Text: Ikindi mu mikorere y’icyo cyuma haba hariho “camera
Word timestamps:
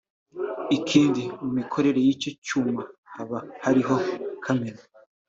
Ikindi 0.77 1.23
mu 1.41 1.49
mikorere 1.57 1.99
y’icyo 2.05 2.31
cyuma 2.45 2.81
haba 3.13 3.37
hariho 3.63 3.95
“camera 4.43 4.79